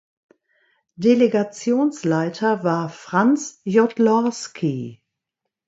[0.95, 4.99] Delegationsleiter war Franz Jodlorski.